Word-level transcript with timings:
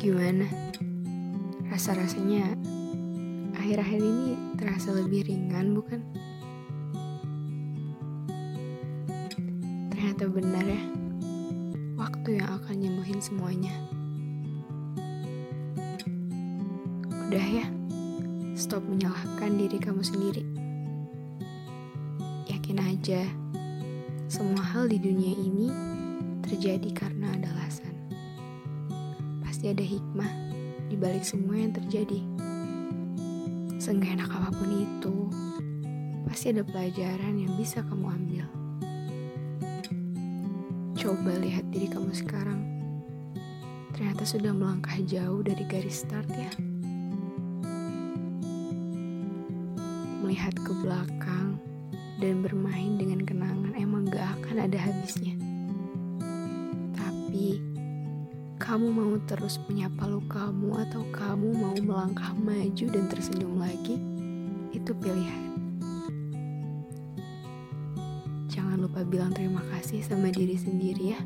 Gimana? 0.00 0.48
Rasa-rasanya 1.68 2.56
akhir-akhir 3.52 4.00
ini 4.00 4.32
terasa 4.56 4.96
lebih 4.96 5.28
ringan, 5.28 5.76
bukan? 5.76 6.00
Ternyata 9.92 10.24
benar 10.32 10.64
ya, 10.64 10.80
waktu 12.00 12.40
yang 12.40 12.48
akan 12.48 12.76
nyembuhin 12.80 13.20
semuanya. 13.20 13.76
Udah 17.28 17.46
ya, 17.60 17.68
stop 18.56 18.80
menyalahkan 18.88 19.52
diri 19.60 19.76
kamu 19.76 20.00
sendiri. 20.00 20.48
Yakin 22.48 22.80
aja, 22.80 23.28
semua 24.32 24.64
hal 24.64 24.88
di 24.88 24.96
dunia 24.96 25.36
ini 25.36 25.68
terjadi 26.40 26.88
karena 26.96 27.36
ada 27.36 27.52
alasan. 27.52 27.99
Pasti 29.60 29.76
ada 29.76 29.84
hikmah 29.84 30.32
di 30.88 30.96
balik 30.96 31.20
semua 31.20 31.52
yang 31.52 31.76
terjadi. 31.76 32.24
Seenggak 33.76 34.16
enak 34.16 34.32
apa 34.32 34.56
pun 34.56 34.72
itu, 34.72 35.16
pasti 36.24 36.56
ada 36.56 36.64
pelajaran 36.64 37.36
yang 37.36 37.52
bisa 37.60 37.84
kamu 37.84 38.08
ambil. 38.08 38.48
Coba 40.96 41.36
lihat 41.44 41.68
diri 41.68 41.92
kamu 41.92 42.08
sekarang. 42.08 42.64
Ternyata 43.92 44.24
sudah 44.24 44.48
melangkah 44.56 44.96
jauh 45.04 45.44
dari 45.44 45.68
garis 45.68 46.08
start 46.08 46.32
ya. 46.32 46.48
Melihat 50.24 50.56
ke 50.56 50.72
belakang 50.72 51.60
dan 52.16 52.40
bermain 52.40 52.96
dengan 52.96 53.28
kenangan 53.28 53.76
emang 53.76 54.08
gak 54.08 54.40
akan 54.40 54.56
ada 54.64 54.78
habisnya. 54.88 55.36
Tapi, 56.96 57.69
kamu 58.70 58.86
mau 58.86 59.18
terus 59.26 59.58
menyapa 59.66 60.06
lukamu 60.06 60.78
atau 60.78 61.02
kamu 61.10 61.58
mau 61.58 61.74
melangkah 61.82 62.30
maju 62.38 62.86
dan 62.86 63.10
tersenyum 63.10 63.58
lagi, 63.58 63.98
itu 64.70 64.94
pilihan. 64.94 65.58
Jangan 68.46 68.78
lupa 68.86 69.02
bilang 69.02 69.34
terima 69.34 69.58
kasih 69.74 70.06
sama 70.06 70.30
diri 70.30 70.54
sendiri 70.54 71.18
ya. 71.18 71.20